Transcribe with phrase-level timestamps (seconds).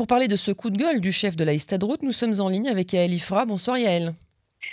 [0.00, 1.52] Pour parler de ce coup de gueule du chef de la
[1.82, 3.44] Route, nous sommes en ligne avec Yael Ifra.
[3.44, 4.14] Bonsoir Yael.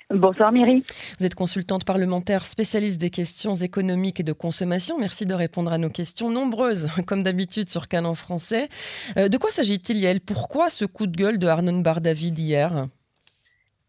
[0.09, 0.81] Bonsoir Myri.
[1.19, 4.97] Vous êtes consultante parlementaire spécialiste des questions économiques et de consommation.
[4.97, 8.69] Merci de répondre à nos questions nombreuses, comme d'habitude sur Canon français.
[9.17, 12.87] Euh, de quoi s'agit-il Yael Pourquoi ce coup de gueule de Arnon Bardavid hier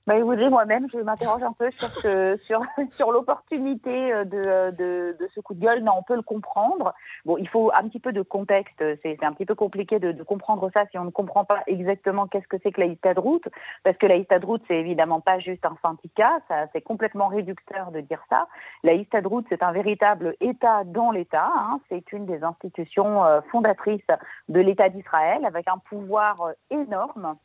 [0.09, 1.89] bah, moi-même, je m'interroge un peu sur,
[2.45, 2.63] sur,
[2.93, 5.83] sur l'opportunité euh, de, de, de, ce coup de gueule.
[5.83, 6.95] Non, on peut le comprendre.
[7.25, 8.83] Bon, il faut un petit peu de contexte.
[9.03, 12.27] C'est un petit peu compliqué de, de, comprendre ça si on ne comprend pas exactement
[12.27, 13.47] qu'est-ce que c'est que la de route.
[13.85, 16.41] Parce que la de route, c'est évidemment pas juste un syndicat.
[16.73, 18.49] C'est complètement réducteur de dire ça.
[18.85, 21.51] La de route, c'est un véritable État dans l'État.
[21.55, 21.81] Hein.
[21.89, 24.01] C'est une des institutions euh, fondatrices
[24.49, 27.37] de l'État d'Israël avec un pouvoir euh, énorme.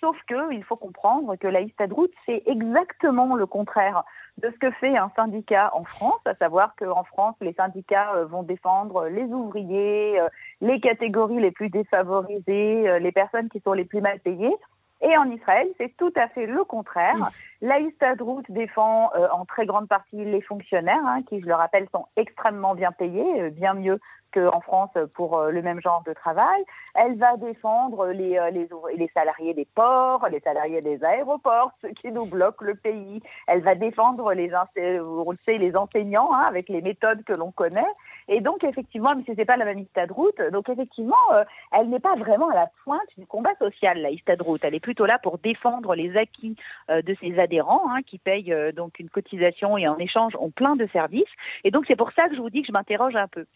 [0.00, 1.60] Sauf qu'il faut comprendre que la
[1.90, 4.04] route, c'est exactement le contraire
[4.38, 8.26] de ce que fait un syndicat en France, à savoir qu'en France, les syndicats euh,
[8.26, 10.28] vont défendre les ouvriers, euh,
[10.60, 14.54] les catégories les plus défavorisées, euh, les personnes qui sont les plus mal payées.
[15.02, 17.30] Et en Israël, c'est tout à fait le contraire.
[17.60, 17.76] La
[18.20, 22.74] route défend en très grande partie les fonctionnaires, hein, qui, je le rappelle, sont extrêmement
[22.74, 24.00] bien payés, bien mieux
[24.36, 26.64] qu'en France pour euh, le même genre de travail.
[26.94, 31.90] Elle va défendre les, euh, les, les salariés des ports, les salariés des aéroports, ceux
[31.90, 33.22] qui nous bloquent le pays.
[33.46, 37.50] Elle va défendre les, on le sait, les enseignants hein, avec les méthodes que l'on
[37.50, 37.86] connaît.
[38.28, 42.16] Et donc, effectivement, mais ce pas la même route, donc effectivement, euh, elle n'est pas
[42.16, 44.10] vraiment à la pointe du combat social, la
[44.40, 44.64] route.
[44.64, 46.56] Elle est plutôt là pour défendre les acquis
[46.88, 50.86] de ses adhérents, hein, qui payent donc une cotisation et en échange ont plein de
[50.88, 51.24] services.
[51.64, 53.46] Et donc, c'est pour ça que je vous dis que je m'interroge un peu.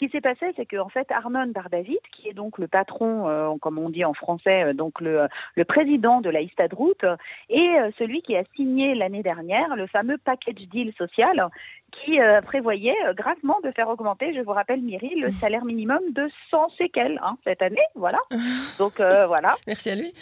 [0.00, 3.50] Ce qui s'est passé, c'est qu'en fait, Arnon Bardavid, qui est donc le patron, euh,
[3.60, 6.40] comme on dit en français, euh, donc le, le président de la
[6.72, 7.04] Route,
[7.50, 11.48] est euh, celui qui a signé l'année dernière le fameux package deal social
[11.90, 16.00] qui euh, prévoyait euh, gravement de faire augmenter, je vous rappelle, Myri, le salaire minimum
[16.12, 17.80] de 100 séquelles hein, cette année.
[17.94, 18.18] Voilà.
[18.78, 19.56] Donc euh, voilà.
[19.66, 20.12] Merci à lui.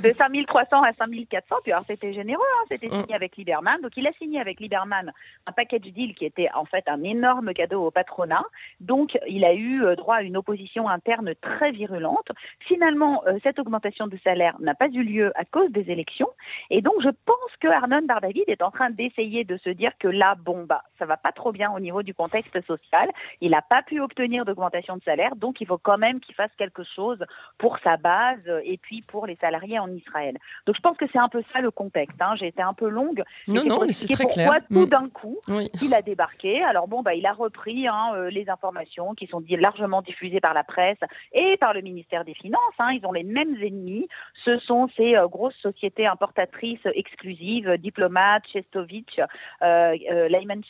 [0.00, 1.56] de 5300 à 5400.
[1.62, 3.14] Puis alors c'était généreux, hein, c'était signé mm.
[3.14, 3.80] avec Lieberman.
[3.80, 5.12] Donc il a signé avec Lieberman
[5.46, 8.44] un package deal qui était en fait un énorme cadeau au patronat.
[8.80, 12.28] Donc il a eu droit à une opposition interne très virulente.
[12.60, 16.28] Finalement, cette augmentation de salaire n'a pas eu lieu à cause des élections.
[16.70, 20.08] Et donc je pense que Arnon Bardavid est en train d'essayer de se dire que
[20.08, 23.08] là, bon, bah, ça va pas trop bien au niveau du contexte social.
[23.40, 26.50] Il n'a pas pu obtenir d'augmentation de salaire, donc il faut quand même qu'il fasse
[26.58, 27.24] quelque chose
[27.58, 30.36] pour sa base et puis pour les salariés en Israël.
[30.66, 32.20] Donc je pense que c'est un peu ça le contexte.
[32.20, 32.34] Hein.
[32.36, 33.22] J'ai été un peu longue.
[33.48, 34.88] Non, non, mais c'est très pourquoi tout mm.
[34.88, 35.38] d'un coup
[35.82, 36.62] il a débarqué.
[36.64, 40.54] Alors bon, bah, il a repris hein, euh, les informations qui sont largement diffusées par
[40.54, 40.98] la presse
[41.32, 42.60] et par le ministère des Finances.
[42.78, 42.92] Hein.
[42.92, 44.08] Ils ont les mêmes ennemis.
[44.44, 49.20] Ce sont ces euh, grosses sociétés importatrices exclusives, Diplomat, Chestovich,
[49.62, 49.96] euh,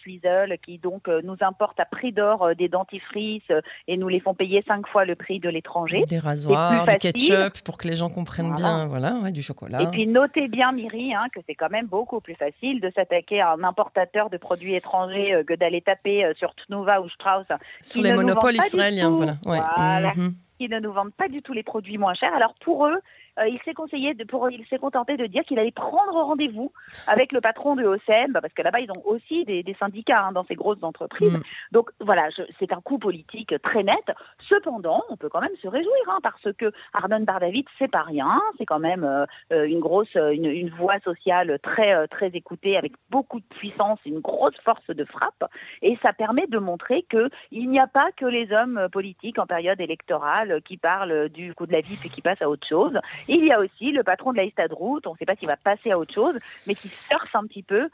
[0.06, 4.08] euh qui donc euh, nous importent à prix d'or euh, des dentifrices euh, et nous
[4.08, 6.04] les font payer cinq fois le prix de l'étranger.
[6.08, 9.82] Des rasoirs, du ketchup pour que les gens comprennent bien, voilà, du chocolat.
[9.82, 13.40] Et puis notez bien, Myri, hein, que c'est quand même beaucoup plus facile de s'attaquer
[13.40, 17.46] à un importateur de produits étrangers que d'aller taper sur Tnuva ou Strauss.
[17.82, 19.36] Sur les monopoles israéliens, voilà.
[19.44, 20.12] voilà.
[20.16, 20.34] Mhm.
[20.58, 22.34] Qui ne nous vendent pas du tout les produits moins chers.
[22.34, 22.98] Alors pour eux,
[23.38, 26.72] euh, il s'est conseillé, de, pour, il s'est contenté de dire qu'il allait prendre rendez-vous
[27.06, 30.32] avec le patron de OCM, bah, parce que là-bas ils ont aussi des, syndicats hein,
[30.32, 31.32] dans ces grosses entreprises.
[31.32, 31.42] Mm.
[31.72, 32.28] Donc voilà,
[32.58, 34.12] c'est un coup politique très net.
[34.48, 38.40] Cependant, on peut quand même se réjouir hein, parce que Arnon Bardavid c'est pas rien,
[38.56, 43.40] c'est quand même euh, euh, une grosse, une, voix sociale très très écoutée avec beaucoup
[43.40, 45.44] de puissance, une grosse force de frappe,
[45.82, 49.46] et ça permet de montrer que il n'y a pas que les hommes politiques en
[49.46, 52.98] période électorale qui parlent du coût de la vie et qui passent à autre chose.
[53.28, 55.56] Il y a aussi le patron de la Route, on ne sait pas s'il va
[55.56, 56.34] passer à autre chose,
[56.66, 57.88] mais qui surfe un petit peu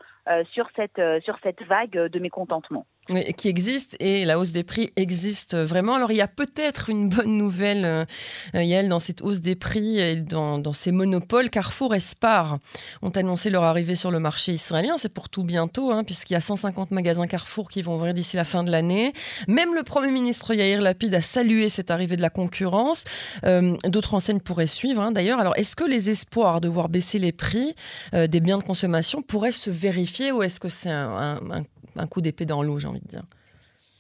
[0.53, 2.87] sur, cette, euh, sur cette vague de mécontentement
[3.37, 5.95] qui existe et la hausse des prix existe vraiment.
[5.95, 10.01] Alors il y a peut-être une bonne nouvelle, euh, Yael, dans cette hausse des prix
[10.01, 11.51] et dans, ces monopoles.
[11.51, 12.59] Carrefour et Spar
[13.03, 14.97] ont annoncé leur arrivée sur le marché israélien.
[14.99, 18.37] C'est pour tout bientôt, hein, puisqu'il y a 150 magasins Carrefour qui vont ouvrir d'ici
[18.37, 19.13] la fin de l'année.
[19.49, 23.05] Même le Premier ministre Yair Lapid a salué cette arrivée de la concurrence.
[23.45, 25.41] Euh, d'autres enseignes pourraient suivre, hein, d'ailleurs.
[25.41, 27.75] Alors est-ce que les espoirs de voir baisser les prix
[28.15, 31.63] euh, des biens de consommation pourraient se vérifier ou est-ce que c'est un, un
[31.97, 33.23] un coup d'épée dans l'eau, j'ai envie de dire?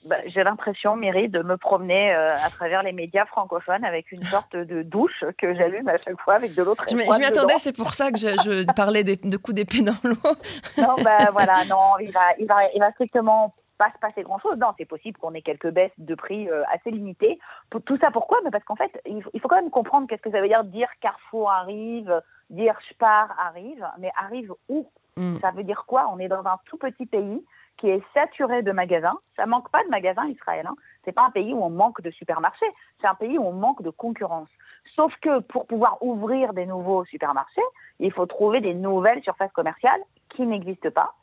[0.06, 4.22] Bah, j'ai l'impression, Myri, de me promener euh, à travers les médias francophones avec une
[4.25, 7.56] sorte de douche que j'allume à chaque fois avec de l'eau très Je m'y attendais,
[7.56, 10.37] c'est pour ça que je, parlais de coups d'épée dans l'eau.
[10.78, 14.56] non, bah voilà, non, il va, il va, il va strictement pas se passer grand-chose.
[14.58, 17.38] Non, c'est possible qu'on ait quelques baisses de prix euh, assez limitées.
[17.70, 18.38] Pour, tout ça, pourquoi?
[18.44, 20.49] Mais Parce qu'en fait, il faut, il faut, quand même comprendre qu'est-ce que ça veut
[20.49, 22.20] dire dire Carrefour arrive,
[22.50, 24.87] dire Spar arrive, mais arrive où?
[25.16, 25.38] Mm.
[25.40, 26.08] Ça veut dire quoi?
[26.12, 27.44] On est dans un tout petit pays
[27.78, 29.19] qui est saturé de magasins.
[29.37, 30.66] Ça manque pas de magasins, Israël.
[30.66, 30.76] Hein.
[31.05, 32.70] C'est pas un pays où on manque de supermarchés.
[33.00, 34.49] C'est un pays où on manque de concurrence.
[34.94, 37.62] Sauf que pour pouvoir ouvrir des nouveaux supermarchés,
[37.99, 40.00] il faut trouver des nouvelles surfaces commerciales
[40.31, 41.14] qui n'existent pas.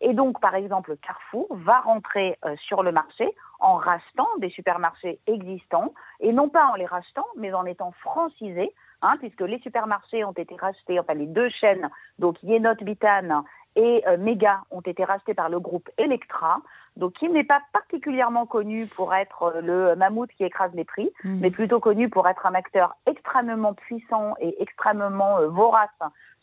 [0.00, 5.20] Et donc, par exemple, Carrefour va rentrer euh, sur le marché en rachetant des supermarchés
[5.26, 10.24] existants, et non pas en les rachetant, mais en étant francisés, hein, puisque les supermarchés
[10.24, 13.44] ont été rachetés, enfin les deux chaînes, donc Yenot Bitan
[13.76, 16.60] et euh, Mega ont été rachetés par le groupe Electra,
[16.96, 21.10] donc qui n'est pas particulièrement connu pour être euh, le mammouth qui écrase les prix,
[21.24, 21.40] mmh.
[21.40, 25.88] mais plutôt connu pour être un acteur extrêmement puissant et extrêmement euh, vorace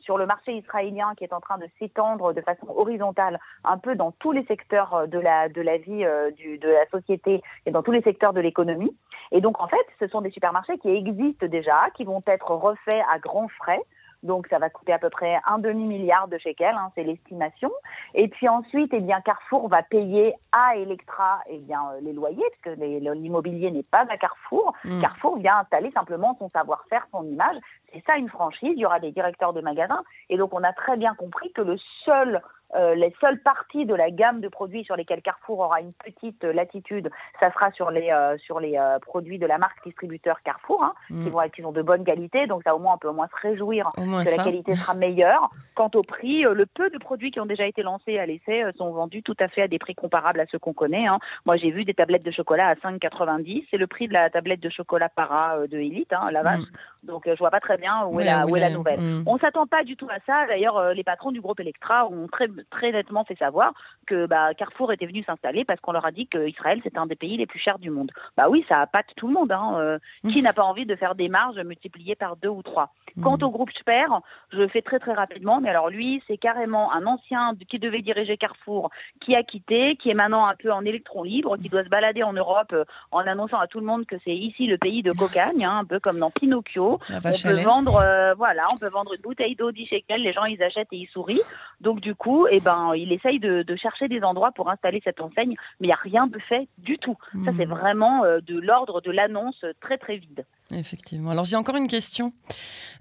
[0.07, 3.93] sur le marché israélien qui est en train de s'étendre de façon horizontale un peu
[3.95, 6.05] dans tous les secteurs de la, de la vie
[6.37, 8.95] du, de la société et dans tous les secteurs de l'économie.
[9.33, 13.03] Et donc en fait, ce sont des supermarchés qui existent déjà, qui vont être refaits
[13.11, 13.81] à grands frais.
[14.23, 17.71] Donc ça va coûter à peu près un demi-milliard de shekels, hein, c'est l'estimation.
[18.13, 22.43] Et puis ensuite, eh bien, Carrefour va payer à Electra eh bien, euh, les loyers,
[22.51, 24.73] puisque l'immobilier n'est pas à Carrefour.
[24.83, 25.01] Mm.
[25.01, 27.57] Carrefour vient installer simplement son savoir-faire, son image.
[27.93, 30.03] C'est ça une franchise, il y aura des directeurs de magasins.
[30.29, 32.41] Et donc on a très bien compris que le seul
[32.75, 36.43] euh, les seules parties de la gamme de produits sur lesquels Carrefour aura une petite
[36.43, 37.09] latitude,
[37.39, 40.93] ça sera sur les, euh, sur les euh, produits de la marque distributeur Carrefour, hein,
[41.09, 41.23] mm.
[41.23, 42.45] qui, vont être, qui sont de bonne qualité.
[42.45, 45.49] Donc ça, au moins, on peut au moins se réjouir que la qualité sera meilleure.
[45.75, 48.91] Quant au prix, le peu de produits qui ont déjà été lancés à l'essai sont
[48.91, 51.07] vendus tout à fait à des prix comparables à ceux qu'on connaît.
[51.07, 51.19] Hein.
[51.45, 53.65] Moi, j'ai vu des tablettes de chocolat à 5,90.
[53.71, 56.59] C'est le prix de la tablette de chocolat para de Elite, hein, la vache.
[56.59, 57.07] Mm.
[57.07, 58.99] Donc je vois pas très bien où, est, la, où est la nouvelle.
[58.99, 59.23] Mm.
[59.27, 60.45] On s'attend pas du tout à ça.
[60.47, 63.73] D'ailleurs, les patrons du groupe Electra ont très très nettement fait savoir
[64.05, 67.15] que bah, Carrefour était venu s'installer parce qu'on leur a dit qu'Israël c'était un des
[67.15, 68.11] pays les plus chers du monde.
[68.35, 69.51] Bah oui, ça appâte tout le monde.
[69.51, 69.75] Hein.
[69.77, 70.31] Euh, mmh.
[70.31, 73.21] Qui n'a pas envie de faire des marges multipliées par deux ou trois mmh.
[73.21, 74.21] Quant au groupe Sper,
[74.51, 78.01] je le fais très très rapidement, mais alors lui, c'est carrément un ancien qui devait
[78.01, 78.89] diriger Carrefour,
[79.21, 82.23] qui a quitté, qui est maintenant un peu en électron libre, qui doit se balader
[82.23, 85.11] en Europe euh, en annonçant à tout le monde que c'est ici le pays de
[85.11, 86.99] cocagne, hein, un peu comme dans Pinocchio.
[87.09, 90.45] On peut vendre, euh, voilà, on peut vendre une bouteille d'eau 10 shekels, les gens
[90.45, 91.41] ils achètent et ils sourient.
[91.81, 95.55] Donc du coup, eh ben, il essaye de, chercher des endroits pour installer cette enseigne,
[95.79, 97.17] mais il n'y a rien de fait du tout.
[97.45, 97.69] Ça, c'est hmm.
[97.69, 100.45] vraiment euh, de l'ordre de l'annonce très très vide.
[100.75, 101.31] Effectivement.
[101.31, 102.33] Alors j'ai encore une question,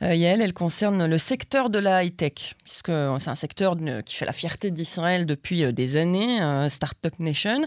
[0.03, 4.25] euh, Yael, elle concerne le secteur de la high-tech, puisque c'est un secteur qui fait
[4.25, 6.39] la fierté d'Israël depuis euh, des années,
[6.69, 7.63] Startup Nation.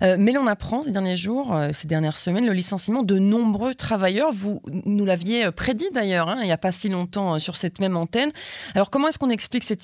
[0.00, 4.30] mais l'on apprend ces derniers jours, ces dernières semaines, le licenciement de nombreux travailleurs.
[4.32, 7.96] Vous nous l'aviez prédit d'ailleurs, hein, il n'y a pas si longtemps sur cette même
[7.96, 8.30] antenne.
[8.74, 9.82] Alors comment est-ce qu'on explique cette,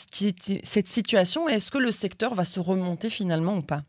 [0.63, 3.83] cette situation Est-ce que le secteur va se remonter finalement ou pas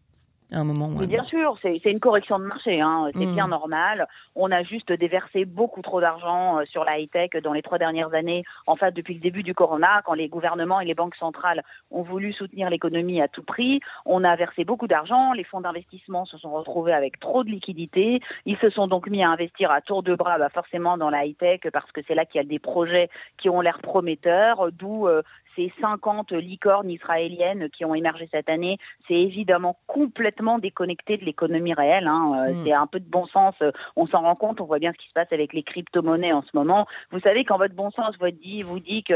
[0.51, 0.87] un moment.
[0.87, 3.09] Bien sûr, c'est une correction de marché, hein.
[3.13, 3.51] c'est bien mm.
[3.51, 4.07] normal.
[4.35, 8.13] On a juste déversé beaucoup trop d'argent euh, sur la high-tech dans les trois dernières
[8.13, 11.63] années, en fait depuis le début du corona, quand les gouvernements et les banques centrales
[11.91, 13.81] ont voulu soutenir l'économie à tout prix.
[14.05, 18.21] On a versé beaucoup d'argent, les fonds d'investissement se sont retrouvés avec trop de liquidités,
[18.45, 21.25] ils se sont donc mis à investir à tour de bras bah, forcément dans la
[21.25, 25.07] high-tech parce que c'est là qu'il y a des projets qui ont l'air prometteurs, d'où
[25.07, 25.21] euh,
[25.57, 28.77] ces 50 licornes israéliennes qui ont émergé cette année,
[29.07, 32.07] c'est évidemment complètement déconnecté de l'économie réelle.
[32.07, 32.47] Hein.
[32.47, 32.63] Euh, mm.
[32.63, 33.55] C'est un peu de bon sens.
[33.61, 34.61] Euh, on s'en rend compte.
[34.61, 36.85] On voit bien ce qui se passe avec les crypto-monnaies en ce moment.
[37.11, 39.13] Vous savez, quand votre bon sens vous dit, vous dit que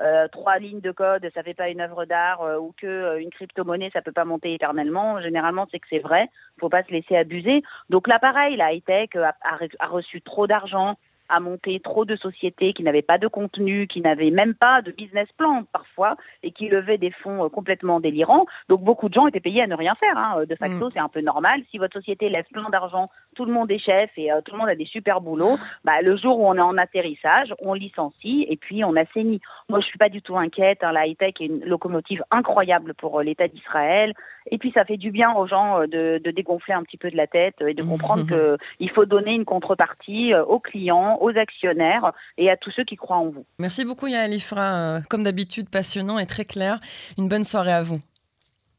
[0.00, 3.90] euh, trois lignes de code, ça fait pas une œuvre d'art, ou que une crypto-monnaie,
[3.92, 5.20] ça peut pas monter éternellement.
[5.20, 6.28] Généralement, c'est que c'est vrai.
[6.60, 7.62] Faut pas se laisser abuser.
[7.90, 10.96] Donc là, pareil, la high-tech a reçu trop d'argent
[11.32, 14.92] à monter trop de sociétés qui n'avaient pas de contenu, qui n'avaient même pas de
[14.92, 18.44] business plan parfois et qui levaient des fonds euh, complètement délirants.
[18.68, 20.16] Donc beaucoup de gens étaient payés à ne rien faire.
[20.18, 20.36] Hein.
[20.46, 20.90] De facto, mm.
[20.92, 21.62] c'est un peu normal.
[21.70, 24.58] Si votre société lève plein d'argent, tout le monde est chef et euh, tout le
[24.58, 25.56] monde a des super boulots.
[25.84, 29.40] Bah, le jour où on est en atterrissage, on licencie et puis on assainit.
[29.70, 30.84] Moi, je suis pas du tout inquiète.
[30.84, 30.92] Hein.
[30.92, 34.12] La high-tech est une locomotive incroyable pour euh, l'État d'Israël.
[34.50, 37.16] Et puis ça fait du bien aux gens de, de, dégonfler un petit peu de
[37.16, 42.50] la tête et de comprendre qu'il faut donner une contrepartie aux clients, aux actionnaires et
[42.50, 43.46] à tous ceux qui croient en vous.
[43.58, 46.78] Merci beaucoup Yael Ifra, euh, comme d'habitude passionnant et très clair.
[47.16, 48.00] Une bonne soirée à vous.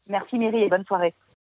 [0.09, 1.13] Merci Myri et bonne soirée.